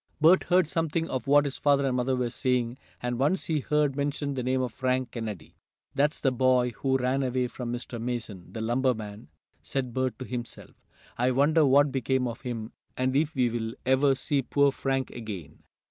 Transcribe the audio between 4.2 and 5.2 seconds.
the name of Frank